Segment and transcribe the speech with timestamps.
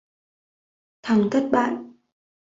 [1.03, 1.75] thằng thất bại